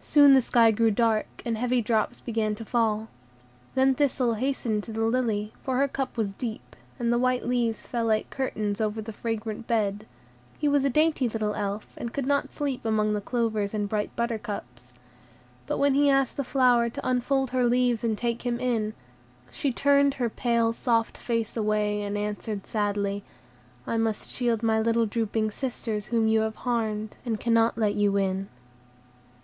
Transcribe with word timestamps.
Soon 0.00 0.34
the 0.34 0.40
sky 0.40 0.70
grew 0.70 0.92
dark, 0.92 1.42
and 1.44 1.58
heavy 1.58 1.82
drops 1.82 2.20
began 2.20 2.54
to 2.54 2.64
fall. 2.64 3.08
Then 3.74 3.96
Thistle 3.96 4.34
hastened 4.34 4.84
to 4.84 4.92
the 4.92 5.02
lily, 5.04 5.54
for 5.64 5.78
her 5.78 5.88
cup 5.88 6.16
was 6.16 6.32
deep, 6.32 6.76
and 7.00 7.12
the 7.12 7.18
white 7.18 7.44
leaves 7.48 7.82
fell 7.82 8.04
like 8.04 8.30
curtains 8.30 8.80
over 8.80 9.02
the 9.02 9.12
fragrant 9.12 9.66
bed; 9.66 10.06
he 10.56 10.68
was 10.68 10.84
a 10.84 10.88
dainty 10.88 11.28
little 11.28 11.52
Elf, 11.56 11.94
and 11.96 12.12
could 12.14 12.26
not 12.26 12.52
sleep 12.52 12.84
among 12.84 13.12
the 13.12 13.20
clovers 13.20 13.74
and 13.74 13.88
bright 13.88 14.14
buttercups. 14.14 14.92
But 15.66 15.78
when 15.78 15.94
he 15.94 16.08
asked 16.10 16.36
the 16.36 16.44
flower 16.44 16.88
to 16.88 17.04
unfold 17.04 17.50
her 17.50 17.64
leaves 17.66 18.04
and 18.04 18.16
take 18.16 18.42
him 18.46 18.60
in, 18.60 18.94
she 19.50 19.72
turned 19.72 20.14
her 20.14 20.30
pale, 20.30 20.72
soft 20.72 21.18
face 21.18 21.56
away, 21.56 22.02
and 22.02 22.16
answered 22.16 22.68
sadly, 22.68 23.24
"I 23.84 23.96
must 23.96 24.30
shield 24.30 24.62
my 24.62 24.78
little 24.78 25.06
drooping 25.06 25.50
sisters 25.50 26.06
whom 26.06 26.28
you 26.28 26.42
have 26.42 26.54
harmed, 26.54 27.16
and 27.24 27.40
cannot 27.40 27.76
let 27.76 27.94
you 27.96 28.16
in." 28.16 28.48